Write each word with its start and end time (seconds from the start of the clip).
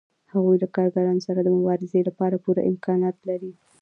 هغوی 0.33 0.55
له 0.63 0.67
کارګرانو 0.75 1.25
سره 1.27 1.39
د 1.41 1.49
مبارزې 1.57 2.01
لپاره 2.09 2.41
پوره 2.43 2.61
امکانات 2.71 3.15
لري 3.29 3.51